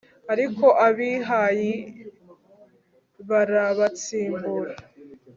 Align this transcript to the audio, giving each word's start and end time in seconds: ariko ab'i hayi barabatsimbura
ariko 0.33 0.65
ab'i 0.87 1.11
hayi 1.27 1.71
barabatsimbura 3.29 4.73